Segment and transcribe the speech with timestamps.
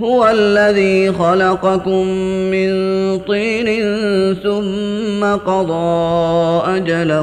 [0.00, 2.06] هو الذي خلقكم
[2.50, 2.72] من
[3.18, 3.66] طين
[4.42, 7.20] ثم قضى أجلا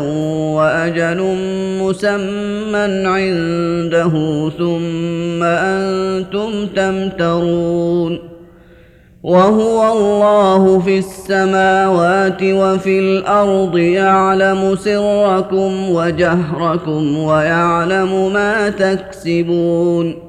[0.56, 1.36] وأجل
[1.82, 4.14] مسمى عنده
[4.58, 8.20] ثم أنتم تمترون
[9.24, 20.29] وهو الله في السماوات وفي الأرض يعلم سركم وجهركم ويعلم ما تكسبون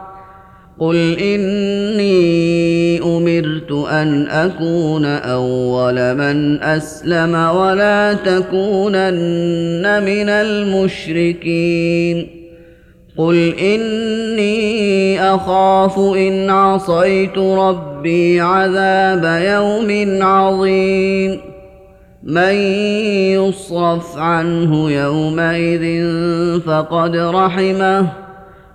[0.81, 12.27] قل اني امرت ان اكون اول من اسلم ولا تكونن من المشركين
[13.17, 21.39] قل اني اخاف ان عصيت ربي عذاب يوم عظيم
[22.23, 22.53] من
[23.33, 26.09] يصرف عنه يومئذ
[26.59, 28.20] فقد رحمه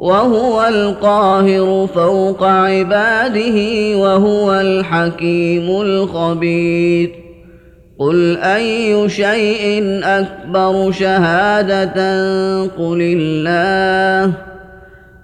[0.00, 3.58] وهو القاهر فوق عباده
[3.96, 7.30] وهو الحكيم الخبير.
[8.00, 11.94] قل أي شيء أكبر شهادة
[12.62, 14.32] قل الله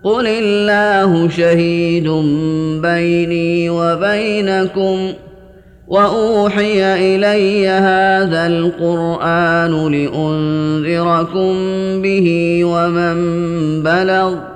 [0.04, 2.08] قل الله شهيد
[2.82, 5.12] بيني وبينكم
[5.88, 11.52] وأوحي إلي هذا القرآن لأنذركم
[12.02, 13.16] به ومن
[13.82, 14.55] بلغ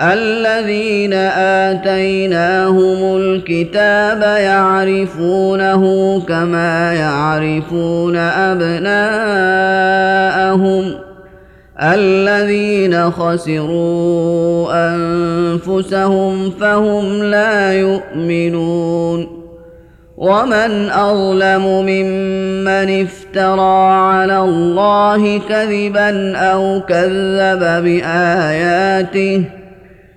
[0.00, 1.12] الذين
[1.72, 5.82] آتيناهم الكتاب يعرفونه
[6.28, 8.94] كما يعرفون أبناءهم
[11.82, 19.46] الذين خسروا أنفسهم فهم لا يؤمنون
[20.16, 29.55] ومن أظلم ممن افترى على الله كذبا أو كذب بآياته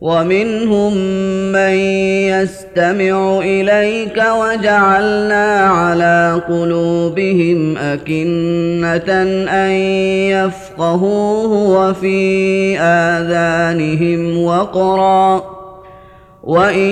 [0.00, 0.94] ومنهم
[1.52, 1.74] من
[2.30, 9.12] يستمع إليك وجعلنا على قلوبهم أكنة
[9.50, 9.70] أن
[10.30, 15.42] يفقهوه وفي آذانهم وقرا
[16.42, 16.88] وإن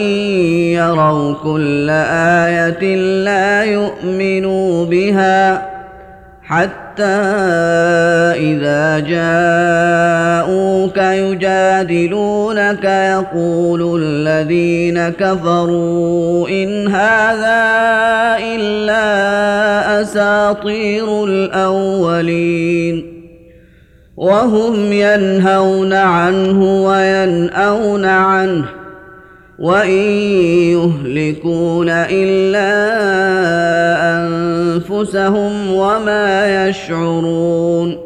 [0.75, 5.67] يروا كل آية لا يؤمنوا بها
[6.43, 7.05] حتى
[8.37, 10.99] إذا جاءوك
[11.81, 17.67] يجادلونك يقول الذين كفروا إن هذا
[18.55, 23.17] إلا أساطير الأولين
[24.17, 28.65] وهم ينهون عنه وينأون عنه
[29.59, 30.01] وإن
[30.73, 32.73] يهلكون إلا
[34.19, 38.06] أنفسهم وما يشعرون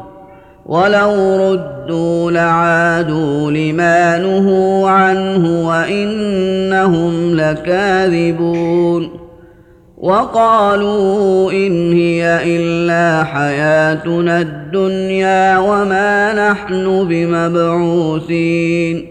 [0.71, 9.09] ولو ردوا لعادوا لما نهوا عنه وإنهم لكاذبون
[9.97, 19.10] وقالوا إن هي إلا حياتنا الدنيا وما نحن بمبعوثين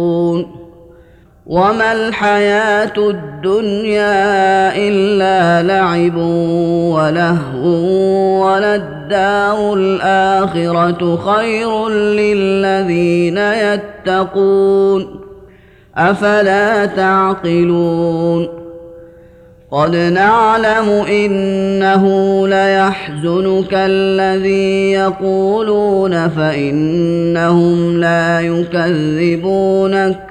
[1.51, 6.15] وما الحياة الدنيا إلا لعب
[6.95, 7.67] ولهو
[8.45, 15.21] وللدار الآخرة خير للذين يتقون
[15.97, 18.47] أفلا تعقلون
[19.71, 22.07] قد نعلم إنه
[22.47, 30.30] ليحزنك الذي يقولون فإنهم لا يكذبونك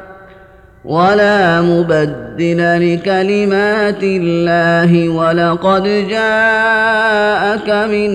[0.85, 8.09] ولا مبدل لكلمات الله ولقد جاءك من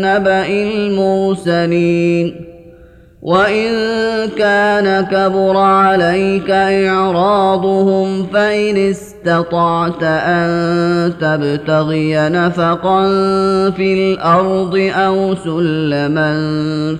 [0.00, 2.52] نبأ المرسلين
[3.22, 3.70] وإن
[4.38, 13.04] كان كبر عليك إعراضهم فإن استطعت أن تبتغي نفقا
[13.70, 16.32] في الأرض أو سلما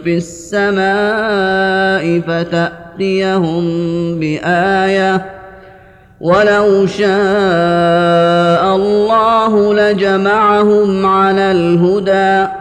[0.05, 3.65] في السماء فتأتي ياتيهم
[4.21, 5.27] بآية.
[6.21, 12.53] ولو شاء الله لجمعهم على الهدى.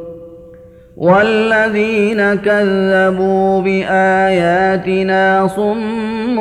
[1.01, 6.39] والذين كذبوا بآياتنا صم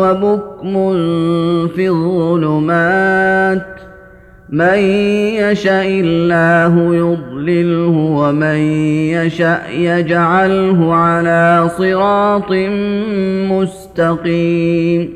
[0.00, 0.72] وبكم
[1.68, 3.66] في الظلمات
[4.48, 4.78] من
[5.36, 8.56] يشاء الله يضلله ومن
[9.12, 12.52] يشاء يجعله على صراط
[13.52, 15.14] مستقيم.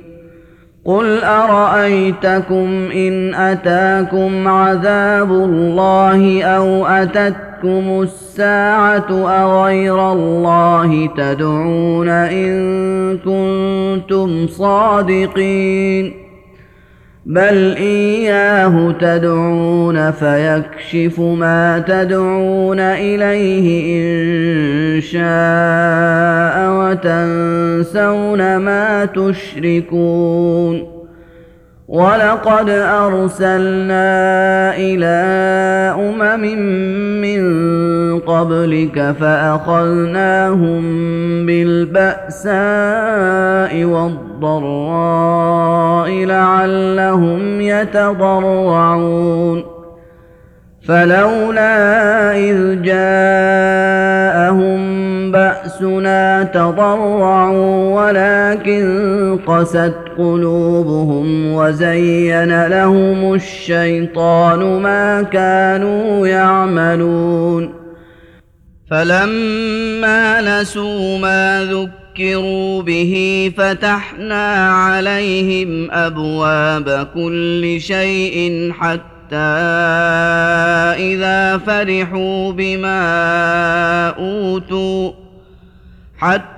[0.84, 6.86] قل أرأيتكم إن أتاكم عذاب الله أو
[7.58, 16.12] اتتكم الساعة أغير الله تدعون إن كنتم صادقين
[17.26, 23.66] بل إياه تدعون فيكشف ما تدعون إليه
[24.00, 30.97] إن شاء وتنسون ما تشركون
[31.88, 34.06] ولقد ارسلنا
[34.76, 35.16] إلى
[35.98, 36.40] امم
[37.20, 37.40] من
[38.20, 40.82] قبلك فاخذناهم
[41.46, 42.54] بالباساء
[43.84, 44.90] والضراء
[46.10, 49.64] لعلهم يتضرعون
[50.88, 54.78] فلولا اذ جاءهم
[55.32, 67.74] بأسنا تضرعوا ولكن قست قلوبهم وزين لهم الشيطان ما كانوا يعملون.
[68.90, 73.14] فلما نسوا ما ذكروا به
[73.56, 79.36] فتحنا عليهم أبواب كل شيء حتى حتى
[80.96, 83.00] إذا فرحوا بما
[84.08, 85.12] أوتوا
[86.18, 86.57] حتى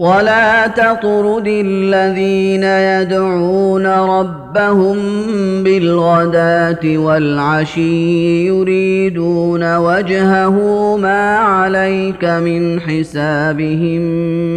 [0.00, 4.96] ولا تطرد الذين يدعون ربهم
[5.62, 10.56] بالغداه والعشي يريدون وجهه
[10.96, 14.00] ما عليك من حسابهم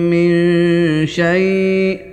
[0.09, 0.31] من
[1.05, 2.12] شيء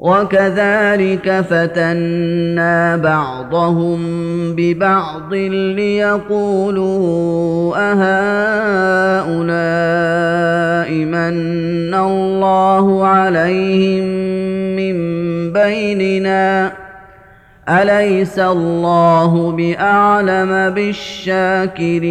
[0.00, 4.00] وكذلك فتنا بعضهم
[4.56, 5.34] ببعض
[5.76, 6.86] ليقولوا
[7.76, 9.30] أهؤلاء
[11.04, 14.04] من الله عليهم
[14.76, 14.96] من
[15.52, 16.72] بيننا؟
[17.68, 22.10] أليس الله بأعلم بالشاكرين؟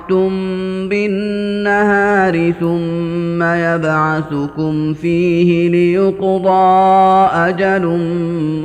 [0.89, 7.85] بالنهار ثم يبعثكم فيه ليقضى أجل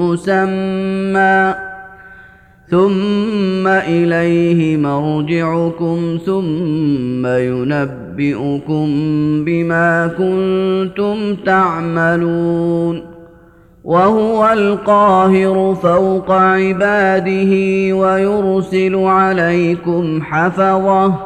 [0.01, 1.55] مسمى
[2.71, 8.87] ثم اليه مرجعكم ثم ينبئكم
[9.45, 13.17] بما كنتم تعملون
[13.85, 17.53] وهو القاهر فوق عباده
[17.97, 21.26] ويرسل عليكم حفظه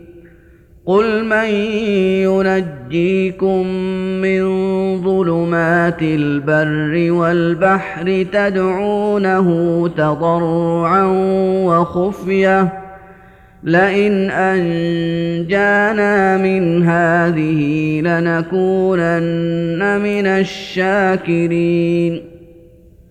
[0.85, 1.49] قل من
[2.25, 3.67] ينجيكم
[4.21, 4.41] من
[5.03, 11.03] ظلمات البر والبحر تدعونه تضرعا
[11.65, 12.81] وخفيه
[13.63, 22.30] لئن انجانا من هذه لنكونن من الشاكرين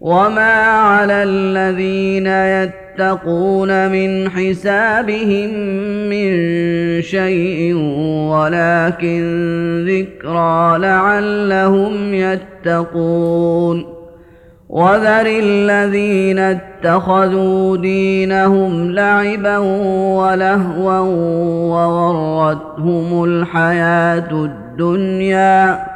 [0.00, 5.50] وما على الذين يتقون من حسابهم
[6.10, 6.32] من
[7.02, 7.74] شيء
[8.30, 9.24] ولكن
[9.88, 13.96] ذكرى لعلهم يتقون
[14.68, 19.58] وذر الذين اتخذوا دينهم لعبا
[20.18, 20.98] ولهوا
[21.70, 25.95] وغرتهم الحياة الدنيا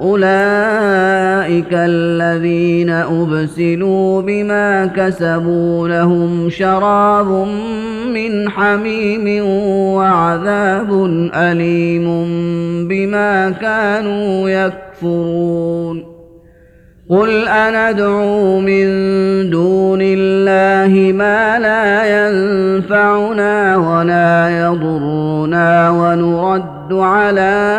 [0.00, 7.46] أولئك الذين أبسلوا بما كسبوا لهم شراب
[8.14, 9.44] من حميم
[9.94, 11.04] وعذاب
[11.34, 12.06] أليم
[12.88, 16.14] بما كانوا يكفرون.
[17.10, 18.86] قل أندعو من
[19.50, 27.78] دون الله ما لا ينفعنا ولا يضرنا ونرد نرد على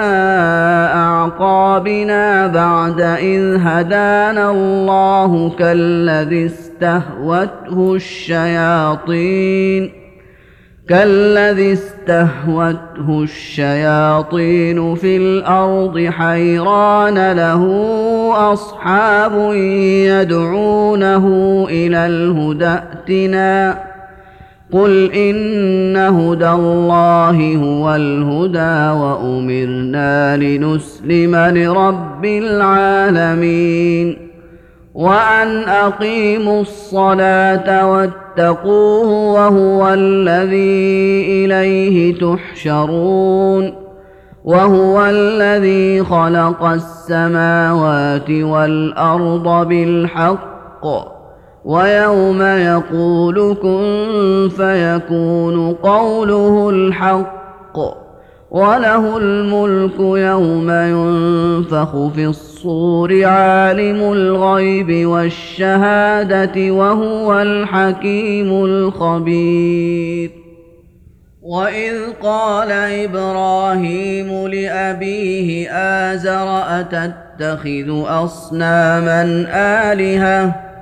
[0.96, 9.92] أعقابنا بعد إذ هدانا الله كالذي استهوته الشياطين
[10.90, 17.64] كالذي استهوته الشياطين في الأرض حيران له
[18.54, 19.54] أصحاب
[20.06, 21.26] يدعونه
[21.70, 23.95] إلى الهدى ائتنا
[24.76, 34.18] قل ان هدى الله هو الهدى وامرنا لنسلم لرب العالمين
[34.94, 43.74] وان اقيموا الصلاه واتقوه وهو الذي اليه تحشرون
[44.44, 51.15] وهو الذي خلق السماوات والارض بالحق
[51.66, 57.78] ويوم يقول كن فيكون قوله الحق
[58.52, 70.32] وله الملك يوم ينفخ في الصور عالم الغيب والشهادة وهو الحكيم الخبير.
[71.42, 79.24] واذ قال إبراهيم لابيه ازر اتتخذ اصناما
[79.94, 80.75] الهه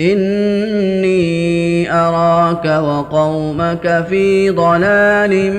[0.00, 5.52] إني أراك وقومك في ضلال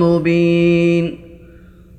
[0.00, 1.18] مبين.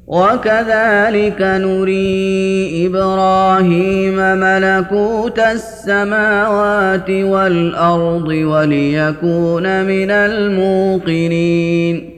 [0.08, 12.10] وكذلك نري إبراهيم ملكوت السماوات والأرض وليكون من الموقنين.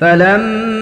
[0.00, 0.81] فلما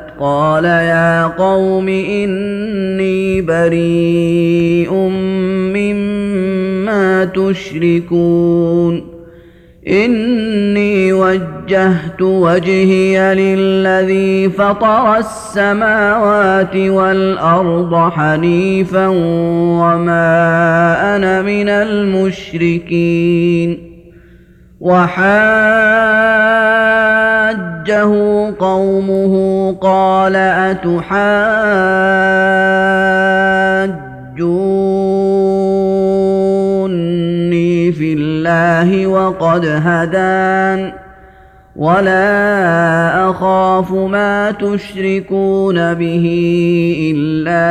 [0.21, 4.93] قال يا قوم اني بريء
[5.73, 9.03] مما تشركون
[9.87, 19.07] اني وجهت وجهي للذي فطر السماوات والارض حنيفا
[19.81, 20.35] وما
[21.15, 23.21] أنا من المشركين
[27.51, 31.11] وحاجه قومه قال اتحاجوني
[37.91, 40.91] في الله وقد هدان
[41.75, 46.25] ولا اخاف ما تشركون به
[47.15, 47.69] الا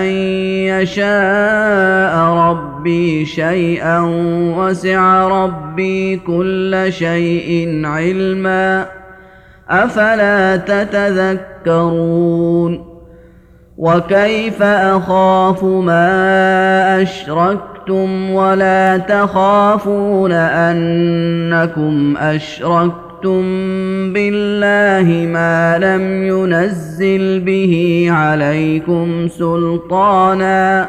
[0.00, 0.06] ان
[0.82, 2.14] يشاء
[2.82, 4.00] ربي شيئا
[4.58, 8.86] وسع ربي كل شيء علما
[9.70, 10.56] أفلا
[11.66, 12.12] تتذكرون
[13.78, 29.28] وكيف أخاف ما أشركتم ولا تخافون أنكم أشركتم أشركتم بالله ما لم ينزل به عليكم
[29.28, 30.88] سلطانا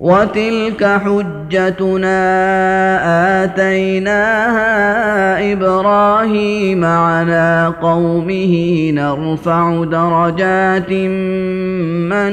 [0.00, 2.14] وتلك حجتنا
[3.44, 4.72] اتيناها
[5.52, 8.54] إبراهيم على قومه
[8.94, 10.90] نرفع درجات
[12.10, 12.32] من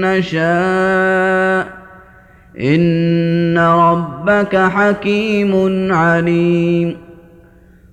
[0.00, 1.66] نشاء
[2.60, 6.96] ان ربك حكيم عليم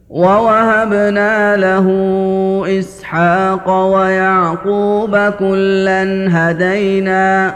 [0.09, 1.87] ووهبنا له
[2.79, 7.55] اسحاق ويعقوب كلا هدينا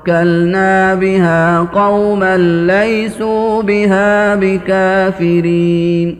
[0.00, 2.36] وكلنا بها قوما
[2.66, 6.18] ليسوا بها بكافرين.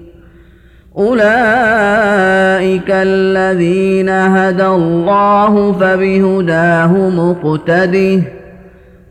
[0.97, 1.21] أولئك
[2.91, 8.23] الذين هدى الله فبهداه مقتده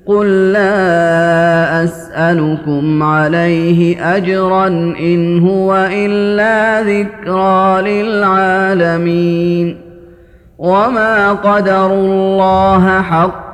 [0.06, 4.68] قل لا أسألكم عليه أجرا
[5.00, 9.78] إن هو إلا ذكرى للعالمين.
[10.58, 13.49] وما قدروا الله حق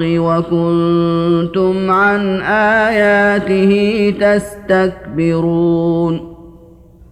[0.00, 6.34] وكنتم عن آياته تستكبرون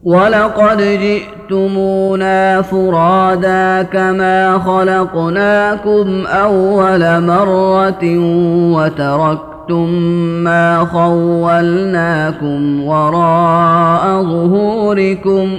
[0.04, 8.18] ولقد جئتمونا فرادا كما خلقناكم اول مره
[8.76, 15.58] وتركتم مَّا خَوَّلْنَاكُمْ وَرَاءَ ظُهُورِكُمْ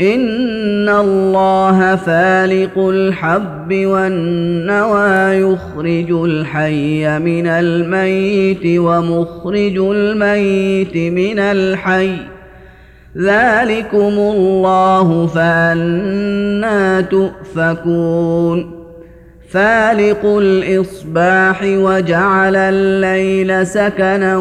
[0.00, 12.16] ان الله فالق الحب والنوى يخرج الحي من الميت ومخرج الميت من الحي
[13.18, 18.84] ذلكم الله فانا تؤفكون
[19.50, 24.36] فالق الاصباح وجعل الليل سكنا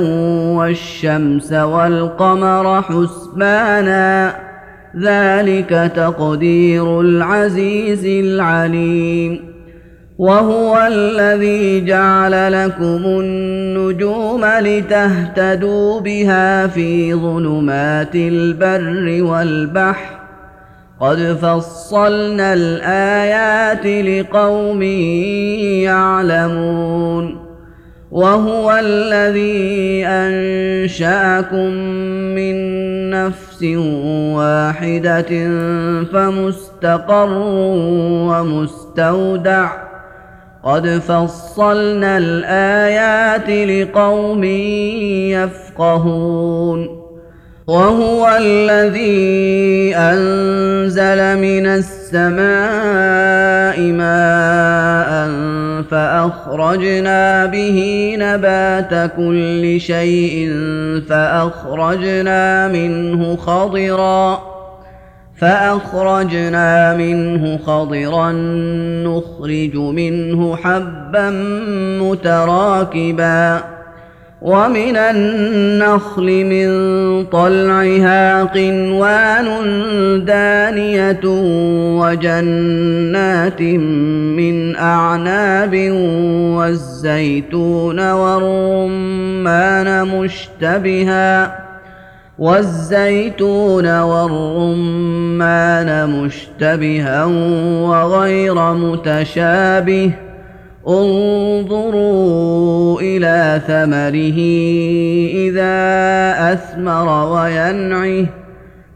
[0.58, 4.53] والشمس والقمر حسبانا
[5.02, 9.54] ذلك تقدير العزيز العليم.
[10.18, 20.20] وهو الذي جعل لكم النجوم لتهتدوا بها في ظلمات البر والبحر.
[21.00, 24.82] قد فصلنا الآيات لقوم
[25.82, 27.44] يعلمون.
[28.12, 31.74] وهو الذي أنشأكم
[32.36, 32.56] من
[33.14, 33.64] نفس
[34.36, 35.32] واحدة
[36.14, 37.30] فمستقر
[38.30, 39.70] ومستودع.
[40.64, 44.44] قد فصلنا الآيات لقوم
[45.34, 47.04] يفقهون.
[47.68, 52.32] وهو الذي أنزل من السماء
[53.80, 55.28] ماء
[55.92, 57.80] فأخرجنا به
[58.20, 60.52] نبات كل شيء
[61.10, 64.54] فأخرجنا منه خضرا
[65.38, 68.32] فأخرجنا منه خضرا
[69.06, 71.30] نخرج منه حبا
[72.02, 73.73] متراكبا
[74.44, 76.68] ومن النخل من
[77.26, 79.46] طلعها قنوان
[80.26, 81.20] دانية
[82.00, 85.92] وجنات من أعناب
[86.60, 91.60] والزيتون والرمان مشتبها
[92.40, 97.26] والزيتون والرمان مشتبها
[97.86, 100.12] وغير متشابه
[100.88, 102.22] انظروا
[103.02, 104.40] إلى ثمره
[105.48, 105.74] إذا
[106.54, 108.26] أثمر وينعه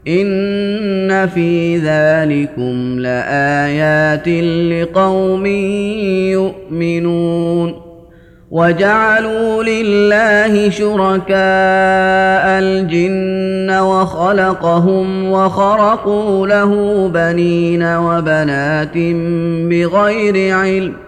[0.08, 4.28] إن في ذلكم لآيات
[4.72, 5.46] لقوم
[6.36, 7.88] يؤمنون
[8.50, 11.38] وجعلوا لله شركاء
[12.58, 16.72] الجن وخلقهم وخرقوا له
[17.08, 18.98] بنين وبنات
[19.68, 21.07] بغير علم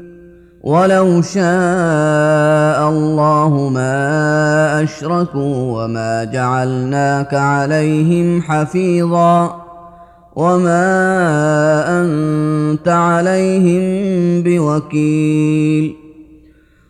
[0.63, 9.61] ولو شاء الله ما أشركوا وما جعلناك عليهم حفيظا
[10.35, 10.81] وما
[12.01, 13.83] أنت عليهم
[14.43, 15.95] بوكيل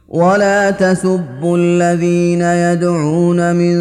[0.08, 3.76] ولا تسبوا الذين يدعون من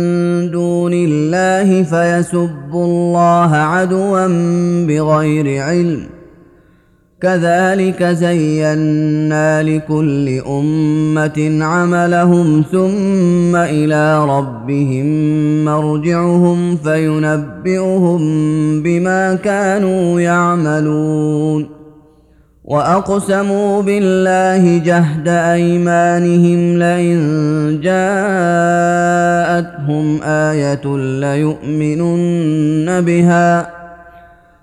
[0.51, 4.26] دون الله فيسبوا الله عدوا
[4.86, 6.20] بغير علم
[7.23, 15.07] كذلك زينا لكل أمة عملهم ثم إلى ربهم
[15.64, 18.21] مرجعهم فينبئهم
[18.83, 21.81] بما كانوا يعملون.
[22.64, 27.18] وأقسموا بالله جهد أيمانهم لئن
[27.83, 29.03] جاءتهم
[30.23, 33.80] آية ليؤمنن بها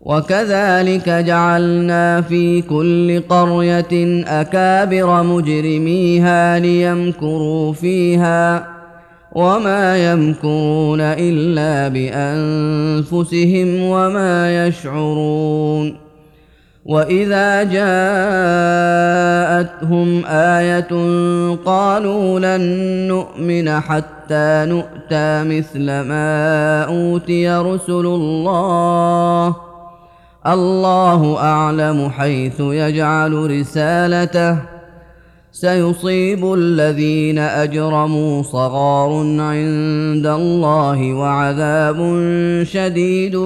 [0.00, 8.66] وكذلك جعلنا في كل قرية أكابر مجرميها ليمكروا فيها
[9.32, 15.96] وما يمكرون إلا بأنفسهم وما يشعرون
[16.84, 17.86] وإذا جاءتهم
[20.26, 20.88] آية
[21.64, 22.62] قالوا لن
[23.08, 29.69] نؤمن حتى نؤتى مثل ما أوتي رسل الله
[30.46, 34.56] الله أعلم حيث يجعل رسالته.
[35.52, 39.10] سيصيب الذين أجرموا صغار
[39.40, 42.24] عند الله وعذاب
[42.62, 43.36] شديد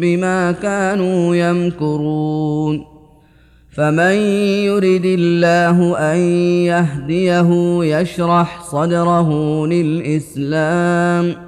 [0.00, 2.84] بما كانوا يمكرون.
[3.76, 4.14] فمن
[4.66, 6.18] يرد الله أن
[6.66, 11.47] يهديه يشرح صدره للإسلام.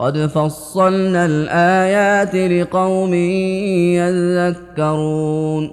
[0.00, 3.14] قد فصلنا الايات لقوم
[4.74, 5.70] يذكرون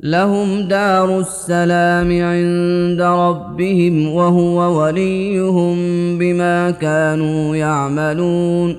[0.00, 5.76] لهم دار السلام عند ربهم وهو وليهم
[6.18, 8.76] بما كانوا يعملون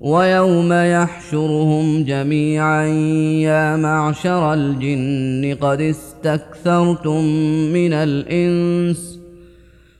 [0.00, 2.84] ويوم يحشرهم جميعا
[3.42, 7.24] يا معشر الجن قد استكثرتم
[7.72, 9.17] من الانس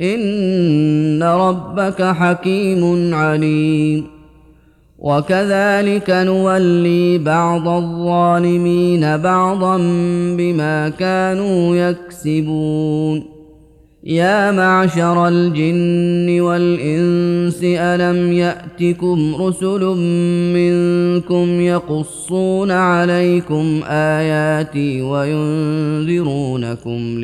[0.00, 4.06] إن ربك حكيم عليم.
[4.98, 9.76] وكذلك نولي بعض الظالمين بعضا
[10.36, 13.35] بما كانوا يكسبون.
[14.06, 19.84] يا معشر الجن والإنس ألم يأتكم رسل
[20.54, 26.54] منكم يقصون عليكم آياتي وينذرونكم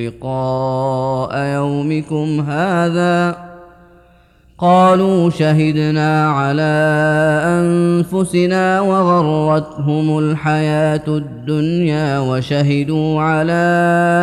[0.01, 3.52] لقاء يومكم هذا؟
[4.63, 6.73] قالوا شهدنا على
[7.45, 13.63] أنفسنا وغرتهم الحياة الدنيا وشهدوا على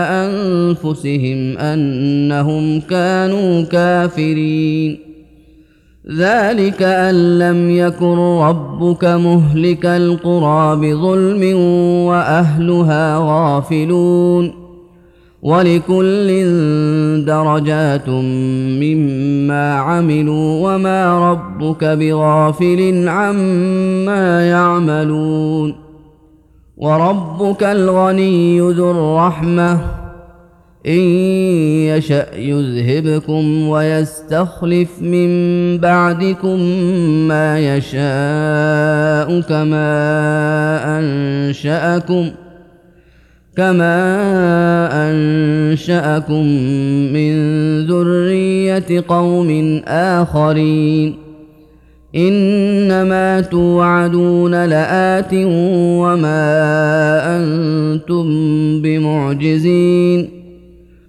[0.09, 4.99] أنفسهم أنهم كانوا كافرين.
[6.17, 11.57] ذلك أن لم يكن ربك مهلك القرى بظلم
[12.07, 14.58] وأهلها غافلون.
[15.41, 16.27] ولكل
[17.25, 25.75] درجات مما عملوا وما ربك بغافل عما يعملون
[26.77, 29.79] وربك الغني ذو الرحمة
[30.87, 30.99] إن
[31.91, 35.29] يشأ يذهبكم ويستخلف من
[35.77, 36.59] بعدكم
[37.27, 39.89] ما يشاء كما
[40.99, 42.31] أنشأكم
[43.59, 43.99] كما
[45.11, 46.45] انشاكم
[47.13, 47.33] من
[47.87, 51.15] ذريه قوم اخرين
[52.15, 56.41] انما توعدون لات وما
[57.37, 58.25] أنتم
[58.81, 60.38] بمعجزين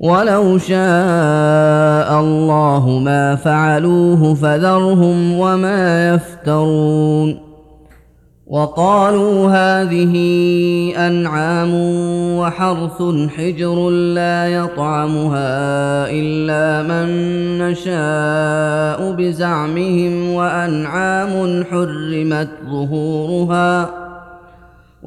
[0.00, 7.48] ولو شاء الله ما فعلوه فذرهم وما يفترون
[8.46, 10.14] وقالوا هذه
[10.96, 11.70] انعام
[12.38, 13.02] وحرث
[13.36, 15.50] حجر لا يطعمها
[16.10, 17.08] الا من
[17.58, 24.07] نشاء بزعمهم وانعام حرمت ظهورها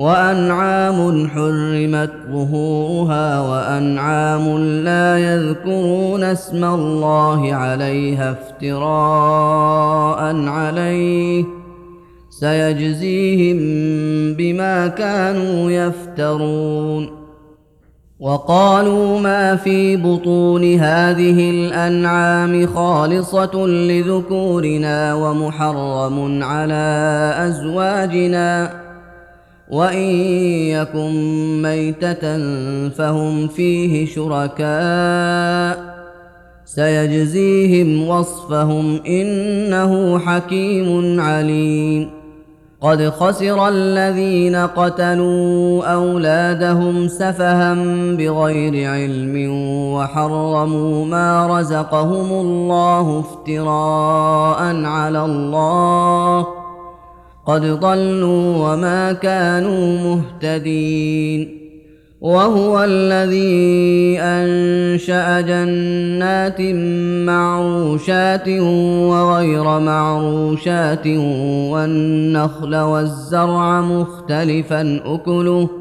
[0.01, 11.45] وأنعام حرمت ظهورها وأنعام لا يذكرون اسم الله عليها افتراء عليه
[12.29, 13.57] سيجزيهم
[14.33, 17.21] بما كانوا يفترون
[18.19, 28.81] وقالوا ما في بطون هذه الأنعام خالصة لذكورنا ومحرم على أزواجنا
[29.71, 30.03] وان
[30.67, 31.11] يكن
[31.61, 32.27] ميته
[32.89, 35.91] فهم فيه شركاء
[36.65, 42.09] سيجزيهم وصفهم انه حكيم عليم
[42.81, 47.73] قد خسر الذين قتلوا اولادهم سفها
[48.17, 49.51] بغير علم
[49.93, 56.60] وحرموا ما رزقهم الله افتراء على الله
[57.45, 61.61] قد ضلوا وما كانوا مهتدين
[62.21, 66.61] وهو الذي أنشأ جنات
[67.27, 68.47] معروشات
[69.09, 71.07] وغير معروشات
[71.71, 75.80] والنخل والزرع مختلفا أكله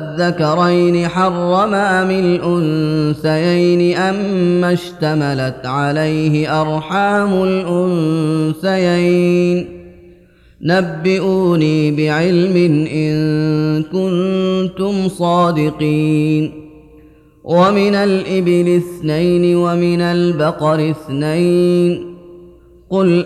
[0.21, 7.43] أذكرين حرم أم الأنثيين أما اشتملت عليه أرحام
[8.63, 9.65] الأنثيين.
[10.61, 16.51] نبئوني بعلم إن كنتم صادقين.
[17.43, 22.15] ومن الإبل اثنين ومن البقر اثنين.
[22.89, 23.25] قل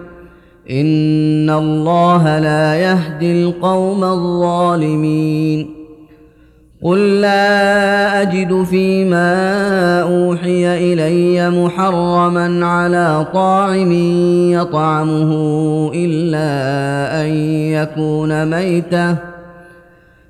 [0.71, 5.81] ان الله لا يهدي القوم الظالمين.
[6.83, 9.31] قل لا اجد فيما
[10.01, 13.91] اوحي الي محرما على طاعم
[14.51, 15.31] يطعمه
[15.93, 16.51] الا
[17.21, 17.29] ان
[17.71, 19.30] يكون ميته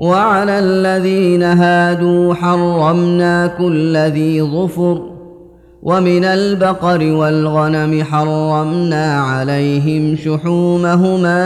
[0.00, 5.02] وعلى الذين هادوا حرمنا كل ذي ظفر
[5.82, 11.42] ومن البقر والغنم حرمنا عليهم شحومهما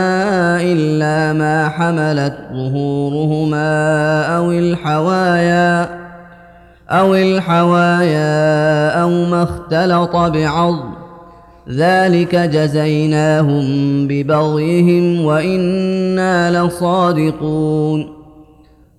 [0.61, 5.89] إلا ما حملت ظهورهما أو الحوايا
[6.89, 10.93] أو الحوايا أو ما اختلط بعظم
[11.69, 13.65] ذلك جزيناهم
[14.07, 18.14] ببغيهم وإنا لصادقون.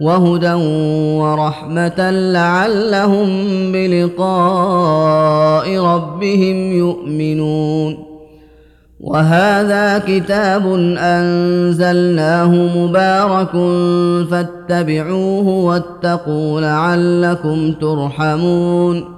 [0.00, 0.52] وهدى
[1.18, 3.28] ورحمة لعلهم
[3.72, 8.08] بلقاء ربهم يؤمنون.
[9.00, 10.66] وهذا كتاب
[10.98, 13.52] أنزلناه مبارك
[14.30, 19.17] فاتبعوه واتقوا لعلكم ترحمون.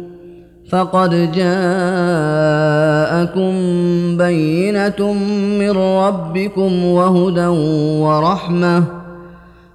[0.71, 1.51] فقد جاءكم
[4.17, 5.13] بينة
[5.59, 7.47] من ربكم وهدى
[8.01, 8.83] ورحمة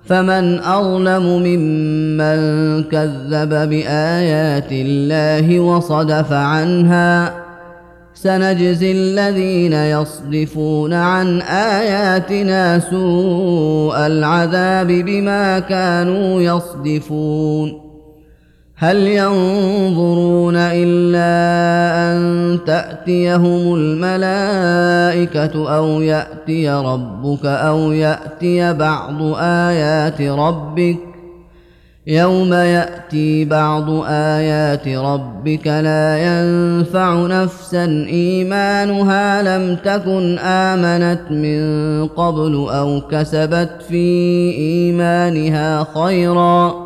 [0.05, 2.39] فمن أظلم ممن
[2.83, 7.35] كذب بآيات الله وصدف عنها
[8.15, 17.86] سنجزي الذين يصدفون عن آياتنا سوء العذاب بما كانوا يصدفون
[18.79, 21.33] هل ينظرون إلا
[22.13, 30.97] أن تأتيهم الملائكة أو يأتي ربك أو يأتي بعض آيات ربك؟
[32.07, 41.61] يوم يأتي بعض آيات ربك لا ينفع نفسا إيمانها لم تكن آمنت من
[42.07, 44.05] قبل أو كسبت في
[44.59, 46.86] إيمانها خيرا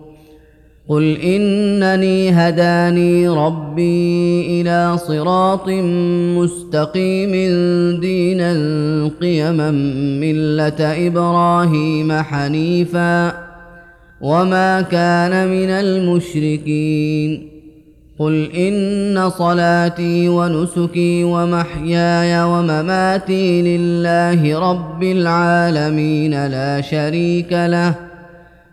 [0.91, 5.69] قل انني هداني ربي إلى صراط
[6.37, 7.31] مستقيم
[8.01, 8.51] دينا
[9.21, 9.71] قيما
[10.21, 13.33] مله إبراهيم حنيفا
[14.21, 17.47] وما كان من المشركين
[18.19, 28.10] قل ان صلاتي ونسكي ومحياي ومماتي لله رب العالمين لا شريك له